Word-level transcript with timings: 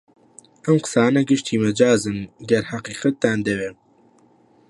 ئەم 0.65 0.77
قسانە 0.83 1.21
گشتی 1.29 1.61
مەجازن 1.63 2.17
گەر 2.49 2.63
حەقیقەتتان 2.71 3.39
دەوێ 3.47 3.71